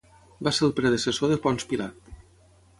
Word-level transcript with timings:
Va 0.47 0.53
ser 0.59 0.65
el 0.67 0.73
predecessor 0.79 1.33
de 1.33 1.39
Ponç 1.45 1.69
Pilat. 1.75 2.13